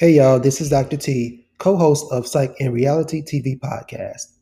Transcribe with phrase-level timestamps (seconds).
[0.00, 0.96] Hey, y'all, this is Dr.
[0.96, 4.32] T, co host of Psych in Reality TV podcast.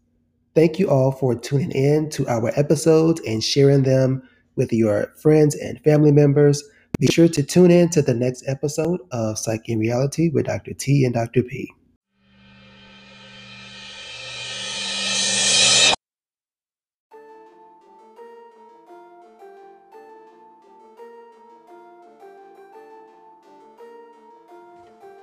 [0.54, 4.22] Thank you all for tuning in to our episodes and sharing them
[4.54, 6.62] with your friends and family members.
[7.00, 10.74] Be sure to tune in to the next episode of Psych in Reality with Dr.
[10.74, 11.42] T and Dr.
[11.42, 11.68] P.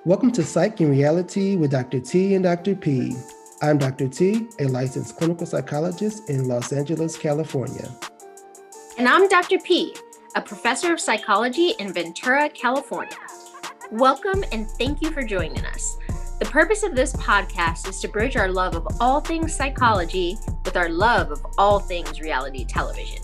[0.06, 2.00] Welcome to Psych in Reality with Dr.
[2.00, 2.76] T and Dr.
[2.76, 3.16] P.
[3.64, 4.08] I'm Dr.
[4.08, 7.90] T, a licensed clinical psychologist in Los Angeles, California.
[9.00, 9.58] And I'm Dr.
[9.58, 9.96] P,
[10.36, 13.18] a professor of psychology in Ventura, California.
[13.90, 15.98] Welcome and thank you for joining us.
[16.38, 20.78] The purpose of this podcast is to bridge our love of all things psychology with
[20.78, 23.24] our love of all things reality television.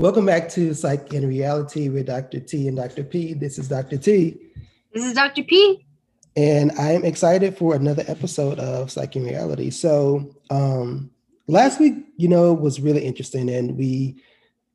[0.00, 2.40] Welcome back to Psych in Reality with Dr.
[2.40, 3.04] T and Dr.
[3.04, 3.34] P.
[3.34, 3.98] This is Dr.
[3.98, 4.34] T.
[4.94, 5.42] This is Dr.
[5.42, 5.84] P.
[6.34, 9.68] And I am excited for another episode of Psych in Reality.
[9.68, 11.10] So, um,
[11.48, 14.22] last week, you know, was really interesting, and we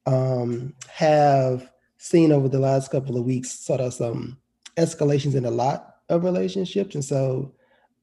[0.05, 4.37] um, have seen over the last couple of weeks sort of some
[4.77, 6.93] escalations in a lot of relationships.
[6.93, 7.51] And so,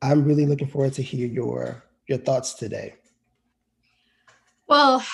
[0.03, 2.95] I'm really looking forward to hear your your thoughts today.
[4.67, 5.05] Well,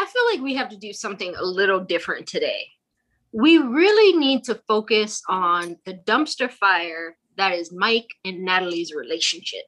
[0.00, 2.68] I feel like we have to do something a little different today.
[3.32, 9.64] We really need to focus on the dumpster fire that is Mike and Natalie's relationship.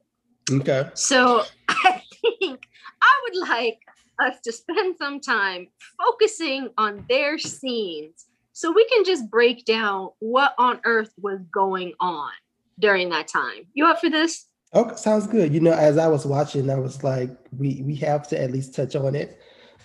[0.50, 0.88] Okay.
[0.94, 2.66] So I think
[3.02, 3.78] I would like
[4.20, 10.08] us to spend some time focusing on their scenes so we can just break down
[10.20, 12.30] what on earth was going on
[12.78, 13.66] during that time.
[13.74, 14.46] You up for this?
[14.74, 15.52] Okay, sounds good.
[15.52, 18.74] You know, as I was watching, I was like, we we have to at least
[18.74, 19.38] touch on it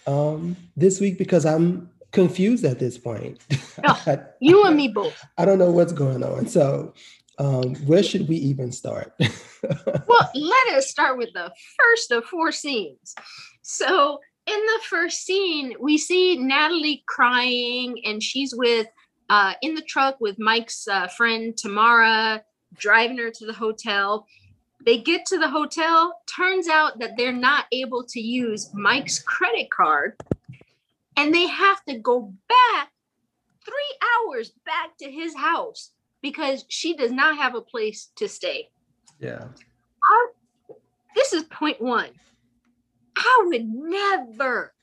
[0.07, 3.39] um, this week because I'm confused at this point.
[3.85, 5.23] Oh, you and me both.
[5.37, 6.47] I don't know what's going on.
[6.47, 6.93] So,
[7.37, 9.13] um, where should we even start?
[9.19, 13.13] well, let us start with the first of four scenes.
[13.61, 18.87] So, in the first scene, we see Natalie crying, and she's with
[19.29, 22.43] uh, in the truck with Mike's uh, friend Tamara,
[22.77, 24.25] driving her to the hotel.
[24.85, 26.21] They get to the hotel.
[26.33, 30.15] Turns out that they're not able to use Mike's credit card
[31.17, 32.91] and they have to go back
[33.65, 38.69] three hours back to his house because she does not have a place to stay.
[39.19, 39.45] Yeah.
[40.03, 40.27] I,
[41.15, 42.11] this is point one.
[43.17, 44.73] I would never,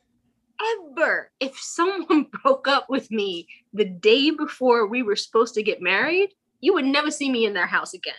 [0.90, 5.80] ever, if someone broke up with me the day before we were supposed to get
[5.80, 6.30] married,
[6.60, 8.14] you would never see me in their house again.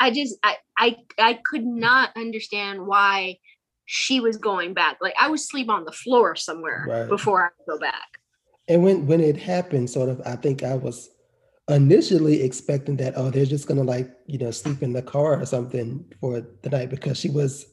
[0.00, 3.38] I just I I I could not understand why
[3.86, 4.98] she was going back.
[5.00, 7.08] Like I would sleep on the floor somewhere right.
[7.08, 8.18] before I go back.
[8.68, 11.10] And when when it happened, sort of, I think I was
[11.68, 15.44] initially expecting that oh they're just gonna like you know sleep in the car or
[15.44, 17.66] something for the night because she was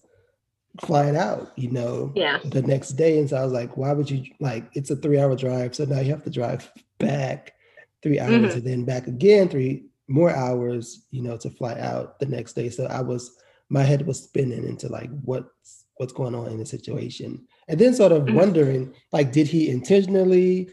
[0.82, 4.12] flying out you know yeah the next day and so i was like why would
[4.12, 6.70] you like it's a three hour drive so now you have to drive
[7.00, 7.54] back
[8.04, 8.58] three hours mm-hmm.
[8.58, 12.70] and then back again three more hours, you know, to fly out the next day.
[12.70, 13.38] So I was
[13.70, 17.46] my head was spinning into like what's what's going on in the situation.
[17.68, 18.36] And then sort of mm-hmm.
[18.36, 20.70] wondering, like, did he intentionally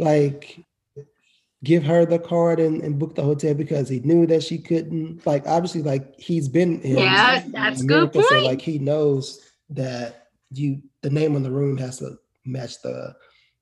[0.00, 0.58] like
[1.64, 5.26] give her the card and, and book the hotel because he knew that she couldn't
[5.26, 8.26] like obviously like he's been in yeah that's America, good point.
[8.28, 13.14] so like he knows that you the name on the room has to match the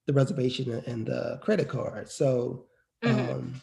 [0.07, 2.67] the reservation and the credit card so
[3.03, 3.33] mm-hmm.
[3.33, 3.61] um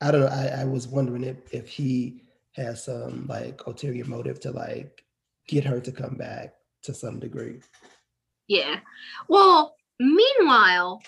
[0.00, 0.26] I don't know.
[0.28, 2.22] I, I was wondering if if he
[2.52, 5.04] has some like ulterior motive to like
[5.48, 7.60] get her to come back to some degree.
[8.46, 8.80] Yeah.
[9.28, 11.02] Well, meanwhile,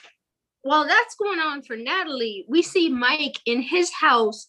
[0.63, 4.49] while that's going on for Natalie, we see Mike in his house,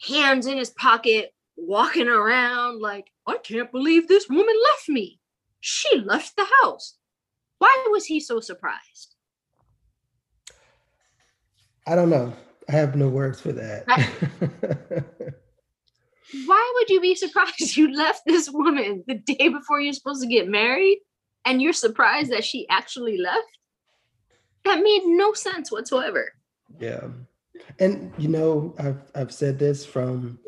[0.00, 5.20] hands in his pocket, walking around like, I can't believe this woman left me.
[5.60, 6.96] She left the house.
[7.58, 9.14] Why was he so surprised?
[11.86, 12.32] I don't know.
[12.68, 13.84] I have no words for that.
[16.46, 20.28] Why would you be surprised you left this woman the day before you're supposed to
[20.28, 21.00] get married
[21.44, 23.58] and you're surprised that she actually left?
[24.64, 26.32] That made no sense whatsoever.
[26.78, 27.08] Yeah.
[27.78, 30.38] And you know, I've I've said this from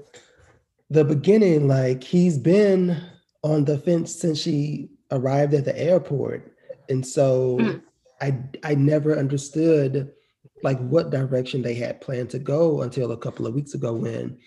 [0.91, 2.97] the beginning like he's been
[3.43, 6.53] on the fence since she arrived at the airport.
[6.89, 7.83] And so mm.
[8.21, 10.13] I I never understood
[10.63, 14.39] like what direction they had planned to go until a couple of weeks ago when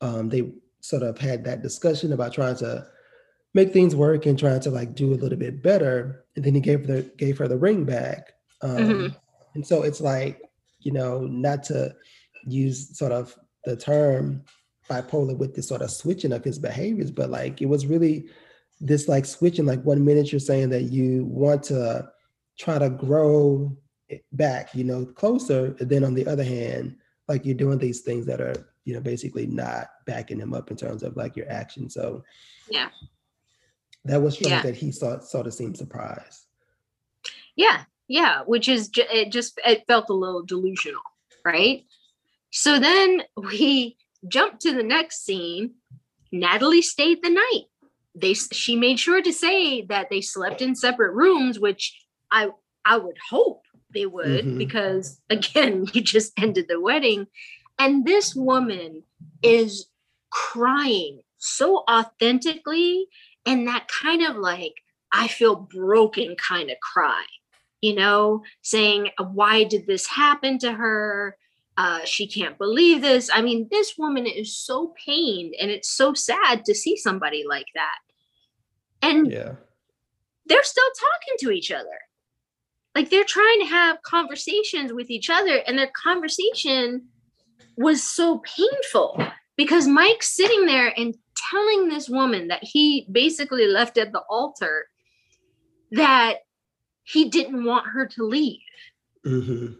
[0.00, 2.86] um, they sort of had that discussion about trying to
[3.54, 6.24] make things work and trying to like do a little bit better.
[6.36, 8.32] And then he gave the gave her the ring back.
[8.62, 9.06] Um, mm-hmm.
[9.54, 10.42] And so it's like
[10.80, 11.94] you know not to
[12.46, 13.34] use sort of
[13.64, 14.44] the term
[14.88, 18.28] bipolar with this sort of switching of his behaviors, but like it was really
[18.80, 19.66] this like switching.
[19.66, 22.08] Like one minute you're saying that you want to
[22.58, 23.76] try to grow
[24.32, 26.96] back, you know, closer, and then on the other hand,
[27.28, 28.54] like you're doing these things that are,
[28.84, 31.90] you know, basically not backing him up in terms of like your action.
[31.90, 32.22] So
[32.70, 32.90] yeah,
[34.04, 34.62] that was strange yeah.
[34.62, 36.46] that he sort sort of seemed surprised.
[37.56, 41.02] Yeah, yeah, which is it just it felt a little delusional,
[41.44, 41.84] right?
[42.50, 43.96] So then we
[44.28, 45.74] jump to the next scene.
[46.32, 47.64] Natalie stayed the night.
[48.14, 51.98] They she made sure to say that they slept in separate rooms, which
[52.30, 52.50] I
[52.84, 53.62] I would hope
[53.92, 54.58] they would mm-hmm.
[54.58, 57.26] because again, you just ended the wedding
[57.78, 59.02] and this woman
[59.42, 59.86] is
[60.30, 63.06] crying so authentically
[63.44, 64.74] and that kind of like
[65.12, 67.24] I feel broken kind of cry
[67.80, 71.36] you know, saying, Why did this happen to her?
[71.76, 73.28] Uh, she can't believe this.
[73.32, 77.66] I mean, this woman is so pained, and it's so sad to see somebody like
[77.74, 77.98] that.
[79.02, 79.52] And yeah.
[80.46, 81.98] they're still talking to each other.
[82.96, 87.08] Like they're trying to have conversations with each other, and their conversation
[87.76, 89.22] was so painful
[89.54, 91.14] because Mike's sitting there and
[91.50, 94.86] telling this woman that he basically left at the altar
[95.90, 96.36] that
[97.04, 98.60] he didn't want her to leave.
[99.26, 99.74] Mm-hmm.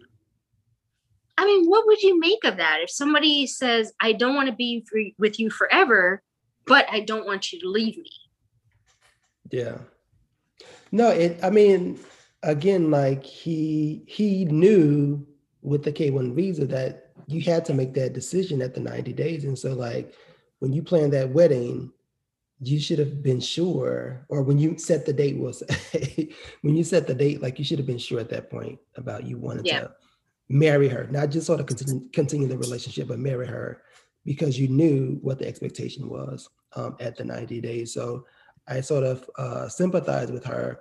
[1.39, 2.81] I mean, what would you make of that?
[2.81, 6.21] If somebody says, I don't want to be free with you forever,
[6.67, 8.11] but I don't want you to leave me.
[9.49, 9.79] Yeah.
[10.91, 11.99] No, it, I mean,
[12.43, 15.25] again, like he, he knew
[15.61, 19.43] with the K1 visa that you had to make that decision at the 90 days.
[19.43, 20.13] And so like,
[20.59, 21.91] when you plan that wedding,
[22.59, 25.61] you should have been sure, or when you set the date, was
[26.61, 29.25] when you set the date, like you should have been sure at that point about
[29.25, 29.81] you wanted yeah.
[29.81, 29.91] to
[30.49, 33.81] marry her, not just sort of continue, continue the relationship, but marry her
[34.25, 37.93] because you knew what the expectation was um, at the 90 days.
[37.93, 38.25] So
[38.67, 40.79] I sort of uh, sympathize with her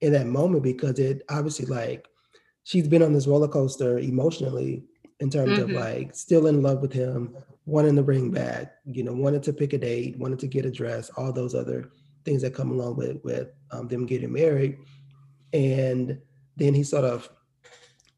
[0.00, 2.06] in that moment because it obviously like
[2.64, 4.84] she's been on this roller coaster emotionally
[5.20, 5.62] in terms mm-hmm.
[5.62, 7.34] of like still in love with him,
[7.64, 10.70] wanting to bring back, you know, wanted to pick a date, wanted to get a
[10.70, 11.90] dress, all those other
[12.24, 14.78] things that come along with with um, them getting married.
[15.52, 16.18] And
[16.56, 17.30] then he sort of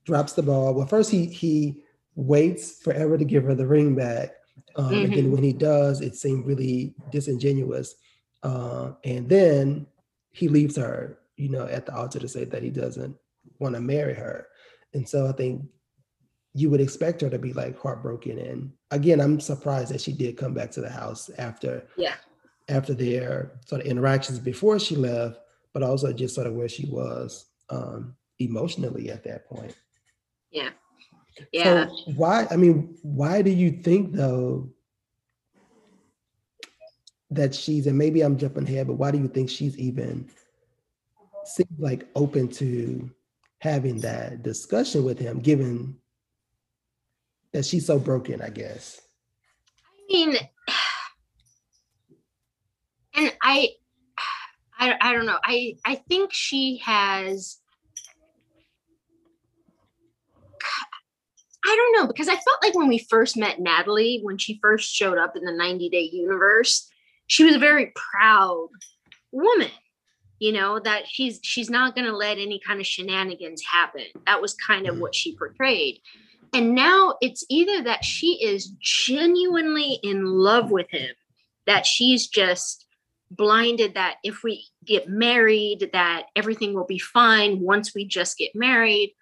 [0.05, 0.75] drops the ball.
[0.75, 1.83] Well, first he he
[2.17, 4.31] waits forever to give her the ring back.
[4.77, 5.05] Um, mm-hmm.
[5.05, 7.95] And then when he does, it seemed really disingenuous.
[8.43, 9.87] Uh, and then
[10.33, 13.17] he leaves her, you know, at the altar to say that he doesn't
[13.59, 14.47] want to marry her.
[14.95, 15.63] And so I think
[16.55, 18.39] you would expect her to be like heartbroken.
[18.39, 22.15] And again, I'm surprised that she did come back to the house after yeah
[22.69, 25.41] after their sort of interactions before she left,
[25.73, 29.75] but also just sort of where she was um, emotionally at that point.
[30.51, 30.71] Yeah.
[31.53, 31.87] Yeah.
[31.87, 34.71] So why, I mean, why do you think though
[37.31, 40.29] that she's, and maybe I'm jumping ahead, but why do you think she's even
[41.49, 43.11] seems like open to
[43.61, 45.97] having that discussion with him, given
[47.53, 49.01] that she's so broken, I guess.
[49.87, 50.37] I mean,
[53.15, 53.71] and I,
[54.79, 55.39] I, I don't know.
[55.43, 57.59] I, I think she has.
[61.65, 64.95] I don't know because I felt like when we first met Natalie, when she first
[64.95, 66.89] showed up in the 90 Day Universe,
[67.27, 68.69] she was a very proud
[69.33, 69.71] woman.
[70.39, 74.05] You know that she's she's not going to let any kind of shenanigans happen.
[74.27, 75.01] That was kind of mm.
[75.01, 76.01] what she portrayed.
[76.53, 81.11] And now it's either that she is genuinely in love with him,
[81.67, 82.87] that she's just
[83.31, 88.55] blinded that if we get married, that everything will be fine once we just get
[88.55, 89.15] married,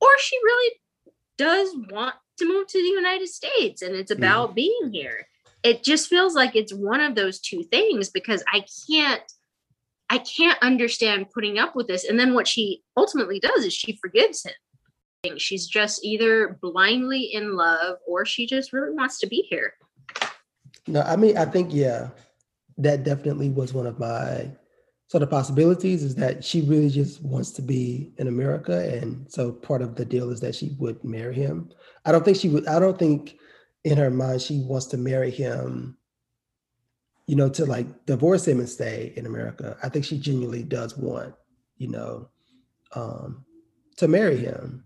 [0.00, 0.80] or she really
[1.38, 4.56] does want to move to the United States and it's about mm.
[4.56, 5.26] being here.
[5.62, 9.22] It just feels like it's one of those two things because I can't
[10.10, 12.04] I can't understand putting up with this.
[12.04, 14.54] And then what she ultimately does is she forgives him
[15.36, 19.74] she's just either blindly in love or she just really wants to be here.
[20.86, 22.10] No, I mean, I think, yeah,
[22.78, 24.50] that definitely was one of my
[25.08, 28.88] sort of possibilities is that she really just wants to be in America.
[28.96, 31.70] And so part of the deal is that she would marry him.
[32.04, 33.36] I don't think she would, I don't think
[33.84, 35.96] in her mind she wants to marry him,
[37.28, 39.76] you know, to like divorce him and stay in America.
[39.82, 41.34] I think she genuinely does want,
[41.76, 42.30] you know,
[42.94, 43.44] um,
[43.98, 44.82] to marry him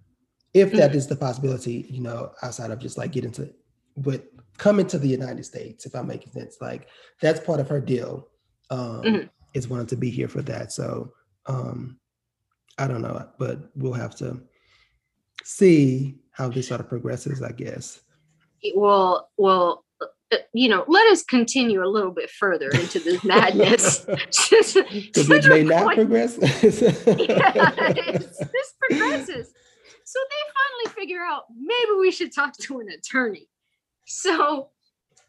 [0.52, 0.98] if that mm-hmm.
[0.98, 3.48] is the possibility, you know, outside of just like getting to,
[3.96, 4.24] but
[4.58, 6.88] coming to the United States, if I'm making sense, like
[7.20, 8.28] that's part of her deal,
[8.70, 9.26] um, mm-hmm.
[9.54, 10.72] is wanting to be here for that.
[10.72, 11.12] So
[11.46, 11.96] um,
[12.76, 14.42] I don't know, but we'll have to
[15.44, 18.00] see how this sort of progresses, I guess.
[18.74, 19.84] Well, well,
[20.32, 24.06] Uh, you know, let us continue a little bit further into this madness.
[25.12, 25.96] Because it may not point.
[25.96, 26.38] progress.
[26.42, 29.52] yeah, this progresses.
[30.04, 33.48] So they finally figure out maybe we should talk to an attorney.
[34.06, 34.70] So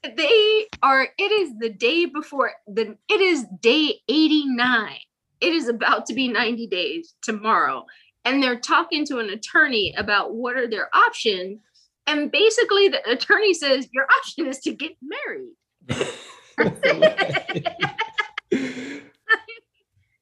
[0.04, 4.98] they are, it is the day before the it is day 89.
[5.42, 7.86] It is about to be 90 days tomorrow.
[8.26, 11.60] And they're talking to an attorney about what are their options
[12.08, 15.54] and basically, the attorney says your option is to get married.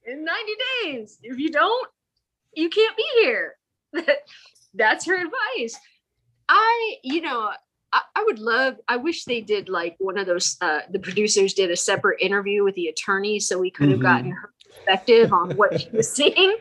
[0.06, 0.52] In 90
[0.84, 1.18] days.
[1.24, 1.88] If you don't,
[2.54, 3.56] you can't be here.
[4.74, 5.76] That's her advice.
[6.50, 7.52] I, you know,
[7.94, 11.54] I, I, would love, I wish they did like one of those, uh, the producers
[11.54, 14.08] did a separate interview with the attorney so we could have mm-hmm.
[14.08, 16.58] gotten her perspective on what she was seeing.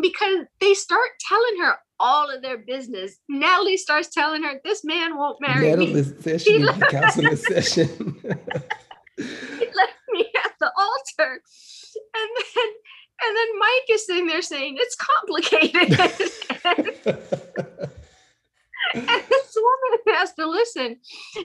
[0.00, 3.18] Because they start telling her all of their business.
[3.28, 8.16] Natalie starts telling her, "This man won't marry Natalie me." She needs counseling session.
[9.16, 11.42] he left me at the altar,
[12.14, 12.72] and then
[13.22, 15.98] and then Mike is sitting there saying, "It's complicated."
[18.94, 20.96] and this woman has to listen.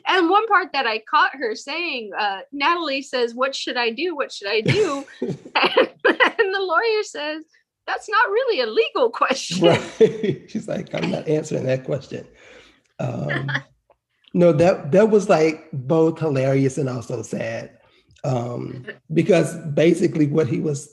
[0.07, 4.15] And one part that I caught her saying, uh, Natalie says, What should I do?
[4.15, 5.05] What should I do?
[5.21, 7.43] and, and the lawyer says,
[7.91, 9.67] that's not really a legal question.
[9.67, 10.43] Right.
[10.49, 12.25] She's like, I'm not answering that question.
[12.99, 13.51] Um,
[14.33, 17.77] no, that that was like both hilarious and also sad.
[18.23, 20.89] Um, because basically what he was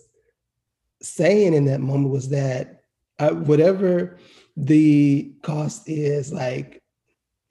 [1.02, 2.82] saying in that moment was that
[3.18, 4.18] uh, whatever
[4.56, 6.82] the cost is, like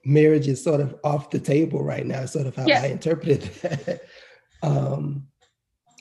[0.04, 2.82] marriage is sort of off the table right now, sort of how yeah.
[2.82, 4.02] I interpreted that.
[4.62, 5.26] um,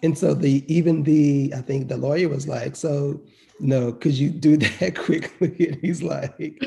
[0.04, 3.22] and so the even the I think the lawyer was like, so
[3.60, 5.68] no, could you do that quickly?
[5.68, 6.62] And he's like,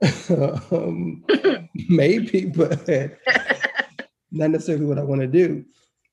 [0.30, 1.24] um,
[1.88, 2.88] maybe, but
[4.30, 5.64] not necessarily what I want to do.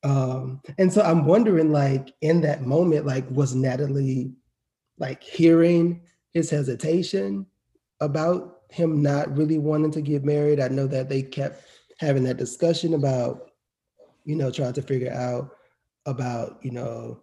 [0.03, 4.33] Um, and so I'm wondering, like, in that moment, like, was Natalie
[4.99, 6.01] like hearing
[6.33, 7.45] his hesitation
[7.99, 10.59] about him not really wanting to get married?
[10.59, 11.63] I know that they kept
[11.99, 13.51] having that discussion about,
[14.25, 15.51] you know, trying to figure out
[16.05, 17.21] about, you know,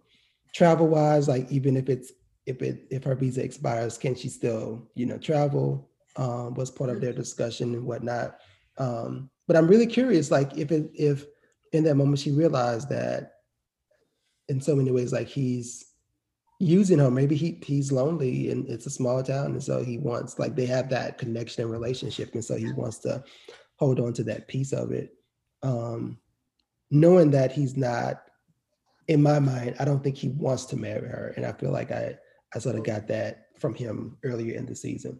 [0.53, 2.11] travel wise, like even if it's
[2.45, 5.89] if it if her visa expires, can she still, you know, travel?
[6.17, 8.37] Um, was part of their discussion and whatnot.
[8.77, 11.25] Um, but I'm really curious, like if it if
[11.71, 13.33] in that moment she realized that
[14.49, 15.93] in so many ways, like he's
[16.59, 20.37] using her, maybe he he's lonely and it's a small town, and so he wants
[20.37, 23.23] like they have that connection and relationship, and so he wants to
[23.77, 25.13] hold on to that piece of it.
[25.63, 26.19] Um,
[26.89, 28.23] knowing that he's not
[29.07, 31.33] in my mind, I don't think he wants to marry her.
[31.35, 32.17] And I feel like I
[32.53, 35.19] I sort of got that from him earlier in the season.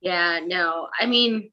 [0.00, 1.50] Yeah, no, I mean,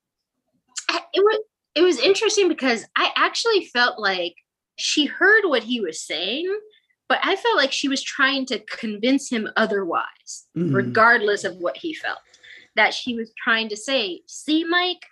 [1.13, 1.39] it was
[1.75, 4.35] it was interesting because I actually felt like
[4.77, 6.47] she heard what he was saying,
[7.09, 10.75] but I felt like she was trying to convince him otherwise, mm-hmm.
[10.75, 12.19] regardless of what he felt.
[12.75, 15.05] That she was trying to say, "See, Mike,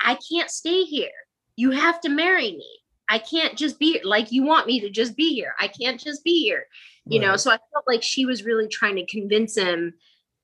[0.00, 1.10] I can't stay here.
[1.56, 2.68] You have to marry me.
[3.08, 5.54] I can't just be like you want me to just be here.
[5.60, 6.66] I can't just be here."
[7.06, 7.26] you right.
[7.26, 9.94] know so i felt like she was really trying to convince him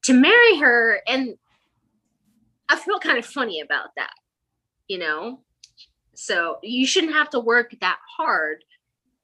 [0.02, 1.36] to marry her and
[2.68, 4.12] i feel kind of funny about that
[4.88, 5.40] you know
[6.14, 8.62] so you shouldn't have to work that hard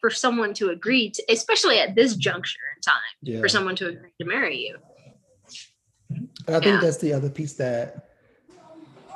[0.01, 3.41] for someone to agree to especially at this juncture in time yeah.
[3.41, 4.77] for someone to agree to marry you
[6.49, 6.81] i think yeah.
[6.81, 8.09] that's the other piece that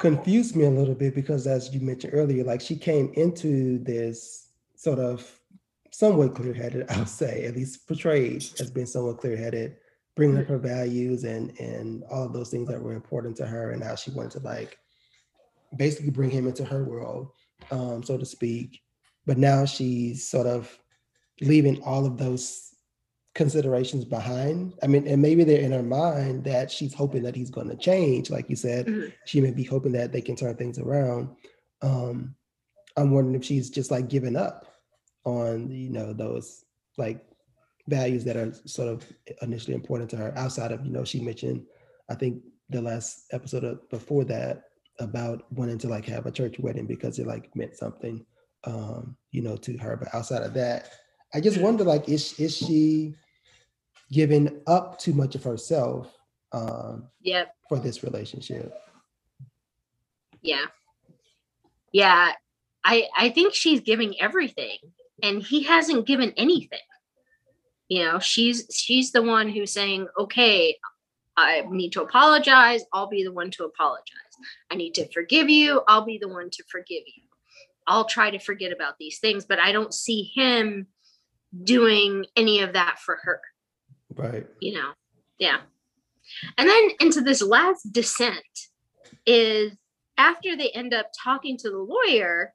[0.00, 4.48] confused me a little bit because as you mentioned earlier like she came into this
[4.74, 5.40] sort of
[5.90, 9.76] somewhat clear-headed, I'll say, at least portrayed as being somewhat clear-headed,
[10.16, 13.72] bringing up her values and and all of those things that were important to her,
[13.72, 14.78] and how she wanted to like
[15.76, 17.28] basically bring him into her world,
[17.70, 18.80] um, so to speak.
[19.26, 20.76] But now she's sort of
[21.40, 22.69] leaving all of those
[23.34, 24.74] considerations behind.
[24.82, 27.76] I mean, and maybe they're in her mind that she's hoping that he's going to
[27.76, 28.30] change.
[28.30, 29.08] Like you said, mm-hmm.
[29.24, 31.30] she may be hoping that they can turn things around.
[31.82, 32.34] Um,
[32.96, 34.66] I'm wondering if she's just like giving up
[35.24, 36.64] on you know those
[36.96, 37.24] like
[37.88, 39.04] values that are sort of
[39.42, 41.62] initially important to her outside of you know she mentioned
[42.08, 44.64] i think the last episode of, before that
[44.98, 48.24] about wanting to like have a church wedding because it like meant something
[48.64, 50.90] um you know to her but outside of that
[51.34, 53.14] i just wonder like is is she
[54.10, 56.12] giving up too much of herself
[56.52, 58.72] um yeah for this relationship
[60.42, 60.66] yeah
[61.92, 62.32] yeah
[62.84, 64.78] i i think she's giving everything
[65.22, 66.78] and he hasn't given anything
[67.88, 70.76] you know she's she's the one who's saying okay
[71.40, 72.82] I need to apologize.
[72.92, 74.04] I'll be the one to apologize.
[74.70, 75.82] I need to forgive you.
[75.88, 77.22] I'll be the one to forgive you.
[77.86, 80.86] I'll try to forget about these things, but I don't see him
[81.64, 83.40] doing any of that for her.
[84.14, 84.46] Right.
[84.60, 84.90] You know,
[85.38, 85.58] yeah.
[86.56, 88.44] And then into this last descent
[89.26, 89.72] is
[90.16, 92.52] after they end up talking to the lawyer,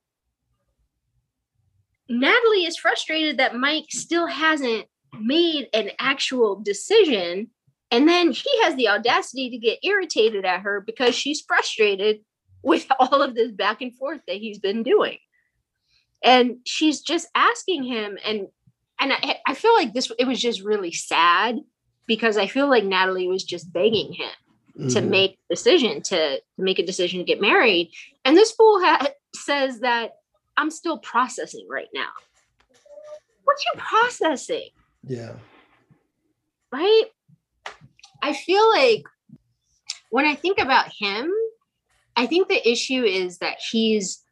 [2.07, 4.85] Natalie is frustrated that Mike still hasn't
[5.19, 7.49] made an actual decision.
[7.91, 12.19] And then he has the audacity to get irritated at her because she's frustrated
[12.61, 15.17] with all of this back and forth that he's been doing.
[16.23, 18.47] And she's just asking him, and
[18.99, 21.59] and I, I feel like this it was just really sad
[22.07, 24.29] because I feel like Natalie was just begging him
[24.77, 24.89] mm-hmm.
[24.89, 27.91] to make a decision to, to make a decision to get married.
[28.23, 30.11] And this fool ha- says that
[30.57, 32.09] I'm still processing right now.
[33.43, 34.69] What you processing?
[35.03, 35.33] Yeah.
[36.71, 37.05] Right?
[38.21, 39.03] I feel like
[40.09, 41.31] when I think about him,
[42.15, 44.23] I think the issue is that he's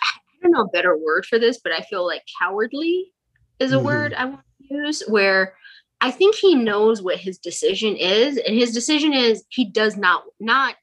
[0.00, 3.12] I don't know a better word for this, but I feel like cowardly
[3.60, 3.86] is a mm-hmm.
[3.86, 5.54] word I want to use where
[6.00, 10.24] I think he knows what his decision is, and his decision is he does not
[10.38, 10.76] not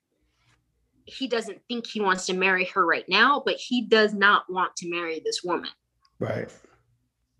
[1.06, 4.76] he doesn't think he wants to marry her right now, but he does not want
[4.78, 5.70] to marry this woman.
[6.20, 6.52] Right.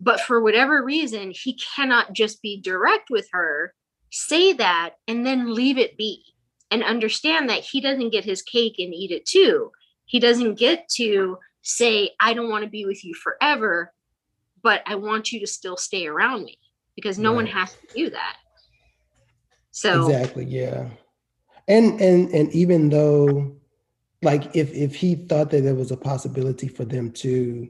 [0.00, 3.74] But for whatever reason, he cannot just be direct with her,
[4.10, 6.22] say that, and then leave it be
[6.70, 9.72] and understand that he doesn't get his cake and eat it too.
[10.04, 13.92] He doesn't get to say, I don't want to be with you forever,
[14.66, 16.58] but I want you to still stay around me
[16.96, 17.36] because no right.
[17.36, 18.36] one has to do that.
[19.70, 20.88] So exactly, yeah.
[21.68, 23.54] And and and even though
[24.22, 27.68] like if if he thought that there was a possibility for them to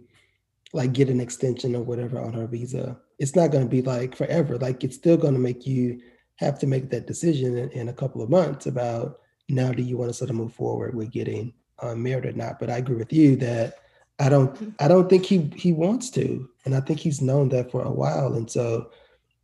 [0.72, 4.16] like get an extension or whatever on her visa, it's not going to be like
[4.16, 4.56] forever.
[4.56, 6.00] Like it's still going to make you
[6.36, 9.18] have to make that decision in, in, a couple of months about
[9.50, 12.58] now do you want to sort of move forward with getting um, married or not.
[12.58, 13.80] But I agree with you that
[14.18, 14.70] I don't mm-hmm.
[14.80, 17.90] I don't think he he wants to, and I think he's known that for a
[17.90, 18.90] while, and so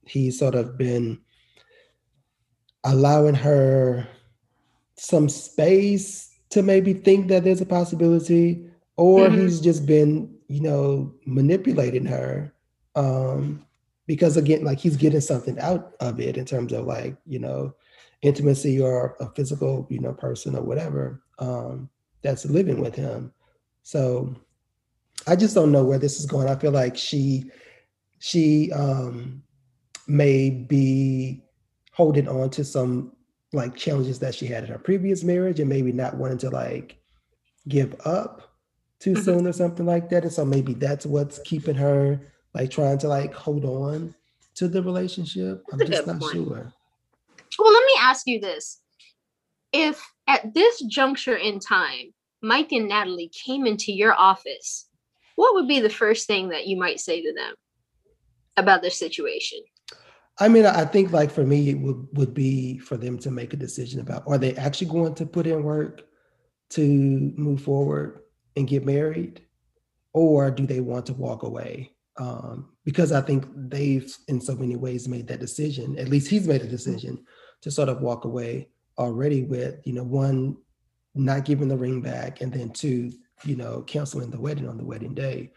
[0.07, 1.21] he's sort of been
[2.85, 4.09] allowing her
[4.97, 8.65] some space to maybe think that there's a possibility,
[8.97, 9.43] or mm-hmm.
[9.43, 12.53] he's just been, you know, manipulating her.
[12.95, 13.65] Um,
[14.07, 17.75] because again, like he's getting something out of it in terms of like, you know,
[18.21, 21.89] intimacy or a physical, you know, person or whatever um,
[22.23, 23.33] that's living with him.
[23.83, 24.35] So
[25.27, 26.49] I just don't know where this is going.
[26.49, 27.51] I feel like she
[28.19, 29.43] she um
[30.07, 31.43] may be
[31.93, 33.13] holding on to some
[33.53, 36.97] like challenges that she had in her previous marriage and maybe not wanting to like
[37.69, 38.55] give up
[38.99, 39.23] too mm-hmm.
[39.23, 40.23] soon or something like that.
[40.23, 42.21] And so maybe that's what's keeping her
[42.55, 44.15] like trying to like hold on
[44.55, 45.63] to the relationship.
[45.73, 46.33] I'm just not point.
[46.33, 46.73] sure.
[47.59, 48.81] Well, let me ask you this.
[49.73, 54.89] If at this juncture in time, Mike and Natalie came into your office,
[55.43, 57.55] what would be the first thing that you might say to them
[58.57, 59.59] about this situation?
[60.39, 63.53] I mean, I think like for me, it would, would be for them to make
[63.53, 66.03] a decision about are they actually going to put in work
[66.71, 66.87] to
[67.37, 68.21] move forward
[68.55, 69.43] and get married,
[70.13, 71.91] or do they want to walk away?
[72.19, 75.99] Um, because I think they've, in so many ways, made that decision.
[75.99, 77.27] At least he's made a decision
[77.63, 80.57] to sort of walk away already with, you know, one,
[81.17, 83.11] not giving the ring back, and then two,
[83.45, 85.51] you know, canceling the wedding on the wedding day.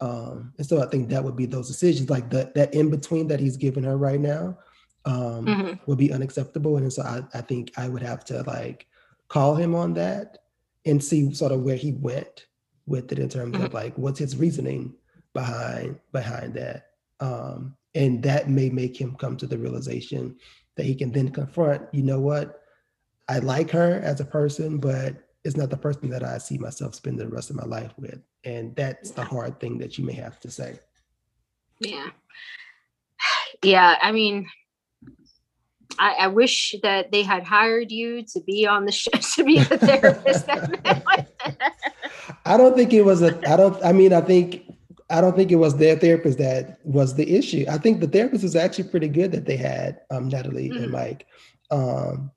[0.00, 3.28] Um, and so I think that would be those decisions, like that that in between
[3.28, 4.58] that he's giving her right now,
[5.04, 5.72] um, mm-hmm.
[5.86, 6.76] would be unacceptable.
[6.76, 8.86] And so I, I think I would have to like
[9.28, 10.38] call him on that
[10.84, 12.46] and see sort of where he went
[12.86, 13.64] with it in terms mm-hmm.
[13.64, 14.94] of like what's his reasoning
[15.32, 16.88] behind behind that.
[17.20, 20.36] Um, and that may make him come to the realization
[20.76, 22.60] that he can then confront, you know what,
[23.28, 26.96] I like her as a person, but it's not the person that I see myself
[26.96, 28.20] spending the rest of my life with.
[28.44, 30.78] And that's the hard thing that you may have to say.
[31.78, 32.08] Yeah.
[33.62, 33.94] Yeah.
[34.02, 34.48] I mean,
[36.00, 39.60] I, I wish that they had hired you to be on the show to be
[39.60, 40.48] the therapist.
[42.44, 44.64] I don't think it was a, I don't, I mean, I think,
[45.08, 47.64] I don't think it was their therapist that was the issue.
[47.70, 50.82] I think the therapist was actually pretty good that they had, um, Natalie mm-hmm.
[50.82, 51.26] and Mike.
[51.70, 52.32] Um,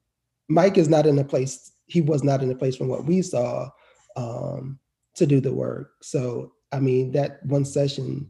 [0.47, 3.21] Mike is not in a place he was not in a place from what we
[3.21, 3.69] saw
[4.15, 4.79] um,
[5.15, 5.93] to do the work.
[6.01, 8.29] So I mean, that one session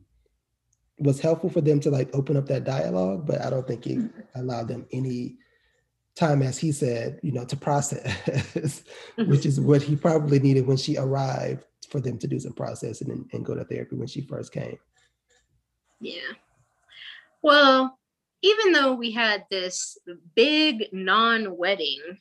[0.99, 3.97] was helpful for them to like open up that dialogue, but I don't think it
[3.97, 4.39] mm-hmm.
[4.39, 5.37] allowed them any
[6.15, 9.29] time, as he said, you know, to process, mm-hmm.
[9.29, 13.09] which is what he probably needed when she arrived for them to do some processing
[13.09, 14.77] and, and go to therapy when she first came.
[16.01, 16.33] Yeah.
[17.41, 17.97] Well,
[18.41, 19.97] even though we had this
[20.35, 22.19] big non-wedding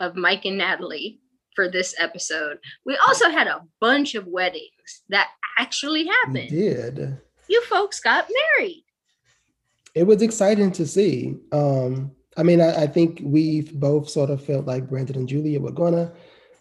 [0.00, 1.20] of Mike and Natalie
[1.54, 6.50] for this episode, we also had a bunch of weddings that actually happened.
[6.50, 7.18] We did.
[7.48, 8.84] You folks got married.
[9.94, 11.36] It was exciting to see.
[11.50, 15.58] Um, I mean, I, I think we've both sort of felt like Brandon and Julia
[15.58, 16.12] were gonna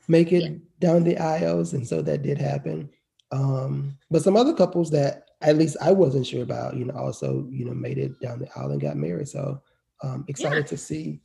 [0.08, 0.58] make it yeah.
[0.80, 2.90] down the aisles, and so that did happen.
[3.32, 7.48] Um, but some other couples that at least I wasn't sure about, you know, also,
[7.52, 9.28] you know, made it down the aisle and got married.
[9.28, 9.62] So
[10.04, 10.68] um excited yeah.
[10.68, 11.20] to see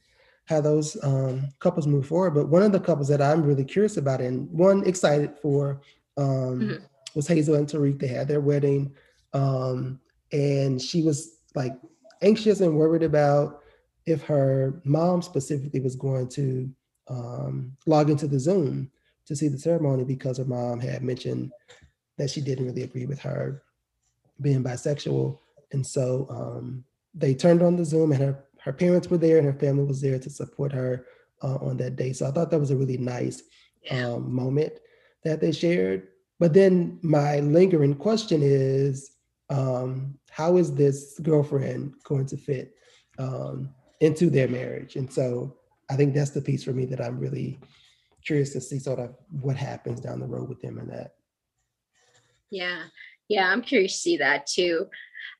[0.46, 2.34] how those um, couples move forward.
[2.34, 5.80] But one of the couples that I'm really curious about and one excited for
[6.16, 6.84] um, mm-hmm.
[7.14, 7.98] was Hazel and Tarik.
[7.98, 8.94] They had their wedding.
[9.32, 10.00] Um,
[10.32, 11.74] and she was like
[12.22, 13.60] anxious and worried about
[14.06, 16.70] if her mom specifically was going to
[17.08, 18.90] um, log into the Zoom
[19.26, 21.52] to see the ceremony because her mom had mentioned
[22.18, 23.62] that she didn't really agree with her
[24.40, 25.38] being bisexual.
[25.72, 29.46] And so um, they turned on the Zoom and her, her parents were there and
[29.46, 31.06] her family was there to support her
[31.42, 32.12] uh, on that day.
[32.12, 33.42] So I thought that was a really nice
[33.90, 34.72] um, moment
[35.24, 36.08] that they shared.
[36.38, 39.16] But then my lingering question is
[39.50, 42.74] um, how is this girlfriend going to fit
[43.18, 43.70] um,
[44.00, 44.96] into their marriage?
[44.96, 45.56] And so
[45.90, 47.58] I think that's the piece for me that I'm really
[48.24, 51.14] curious to see sort of what happens down the road with them and that.
[52.50, 52.84] Yeah.
[53.28, 54.86] Yeah, I'm curious to see that too.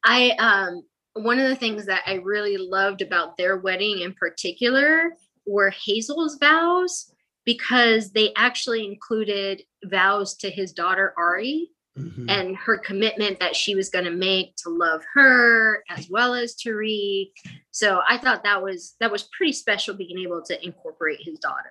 [0.04, 5.10] I um one of the things that I really loved about their wedding in particular
[5.46, 7.12] were Hazel's vows
[7.44, 12.28] because they actually included vows to his daughter Ari mm-hmm.
[12.28, 16.54] and her commitment that she was going to make to love her as well as
[16.54, 17.32] Tarik.
[17.72, 21.70] So I thought that was that was pretty special being able to incorporate his daughter.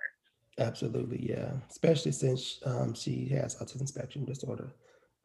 [0.59, 1.51] Absolutely, yeah.
[1.69, 4.73] Especially since um, she has autism spectrum disorder.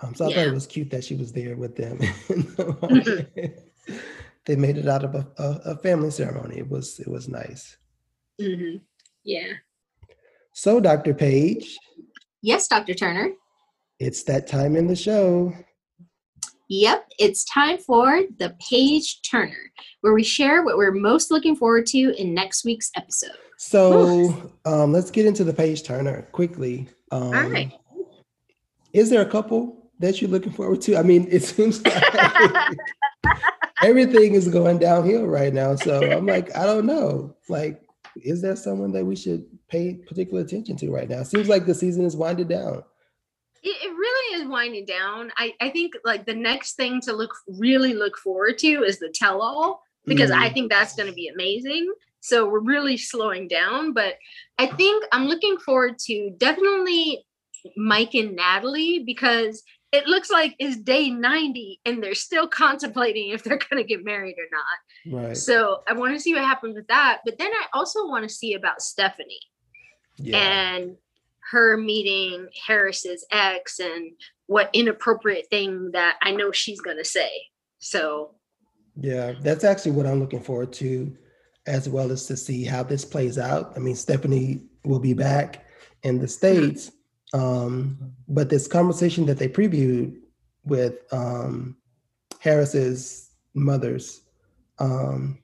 [0.00, 0.34] Um, so I yeah.
[0.36, 1.98] thought it was cute that she was there with them.
[4.46, 6.58] They made it out of a, a, a, family ceremony.
[6.58, 7.76] It was it was nice.
[8.40, 8.76] Mm-hmm.
[9.24, 9.52] Yeah.
[10.52, 11.14] So, Dr.
[11.14, 11.76] Page.
[12.42, 12.94] Yes, Dr.
[12.94, 13.32] Turner.
[13.98, 15.52] It's that time in the show.
[16.68, 19.70] Yep, it's time for the Page Turner,
[20.00, 23.36] where we share what we're most looking forward to in next week's episode.
[23.58, 26.88] So um, let's get into the Page Turner quickly.
[27.12, 27.72] Um, All right.
[28.92, 30.96] Is there a couple that you're looking forward to?
[30.96, 32.02] I mean, it seems like
[33.82, 35.76] everything is going downhill right now.
[35.76, 37.34] So I'm like, I don't know.
[37.48, 37.82] Like,
[38.16, 41.20] is there someone that we should pay particular attention to right now?
[41.20, 42.82] It seems like the season is winding down
[43.66, 45.32] it, it really is winding down.
[45.36, 49.12] I, I think like the next thing to look really look forward to is the
[49.14, 50.38] tell all because mm.
[50.38, 51.92] I think that's going to be amazing.
[52.20, 54.14] So we're really slowing down, but
[54.58, 57.24] I think I'm looking forward to definitely
[57.76, 59.62] Mike and Natalie because
[59.96, 64.04] it looks like it's day 90 and they're still contemplating if they're going to get
[64.04, 65.24] married or not.
[65.24, 65.36] Right.
[65.36, 67.20] So I want to see what happens with that.
[67.24, 69.40] But then I also want to see about Stephanie.
[70.18, 70.36] Yeah.
[70.36, 70.96] And
[71.50, 74.12] her meeting Harris's ex and
[74.46, 77.30] what inappropriate thing that I know she's going to say.
[77.78, 78.34] So,
[79.00, 81.16] yeah, that's actually what I'm looking forward to,
[81.66, 83.72] as well as to see how this plays out.
[83.76, 85.64] I mean, Stephanie will be back
[86.02, 86.30] in the mm-hmm.
[86.30, 86.90] States,
[87.32, 90.16] um, but this conversation that they previewed
[90.64, 91.76] with um,
[92.40, 94.22] Harris's mother's.
[94.78, 95.38] Um,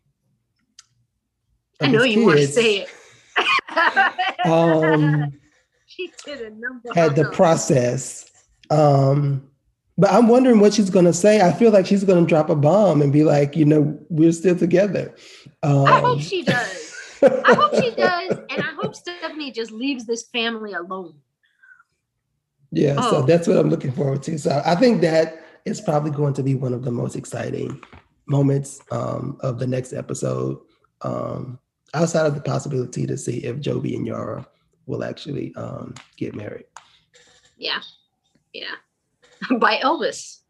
[1.80, 4.46] I know you kids, want to say it.
[4.46, 5.32] um,
[5.86, 6.92] she did a number.
[6.94, 8.30] Had the process.
[8.70, 9.48] Um,
[9.98, 11.40] but I'm wondering what she's going to say.
[11.40, 14.32] I feel like she's going to drop a bomb and be like, you know, we're
[14.32, 15.14] still together.
[15.62, 16.94] Um, I hope she does.
[17.22, 18.30] I hope she does.
[18.50, 21.14] And I hope Stephanie just leaves this family alone.
[22.72, 23.10] Yeah, oh.
[23.10, 24.38] so that's what I'm looking forward to.
[24.38, 27.82] So I think that is probably going to be one of the most exciting
[28.26, 30.58] moments um, of the next episode.
[31.02, 31.58] Um,
[31.94, 34.46] outside of the possibility to see if Jovi and Yara
[34.86, 36.64] will actually um, get married.
[37.58, 37.80] Yeah,
[38.52, 38.74] yeah,
[39.58, 40.40] by Elvis,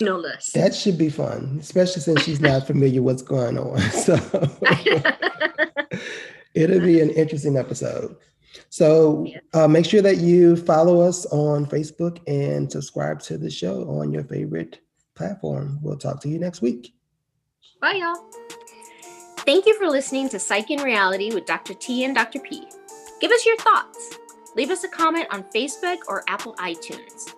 [0.00, 0.52] no less.
[0.52, 3.80] That should be fun, especially since she's not familiar what's going on.
[3.90, 4.14] So
[6.54, 8.16] it'll be an interesting episode.
[8.68, 13.88] So uh, make sure that you follow us on Facebook and subscribe to the show
[13.88, 14.80] on your favorite
[15.14, 15.78] platform.
[15.82, 16.94] We'll talk to you next week.
[17.80, 18.24] Bye, y'all.
[19.38, 21.74] Thank you for listening to Psych in Reality with Dr.
[21.74, 22.38] T and Dr.
[22.40, 22.64] P.
[23.20, 24.18] Give us your thoughts.
[24.54, 27.32] Leave us a comment on Facebook or Apple iTunes.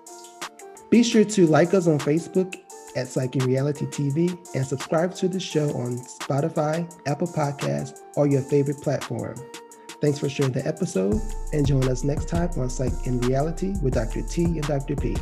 [0.90, 2.57] Be sure to like us on Facebook
[2.96, 8.27] at Psych in Reality TV and subscribe to the show on Spotify, Apple Podcasts, or
[8.27, 9.35] your favorite platform.
[10.05, 11.19] Thanks for sharing the episode
[11.55, 14.21] and join us next time on Psych in Reality with Dr.
[14.21, 14.97] T and Dr.
[14.97, 15.17] P.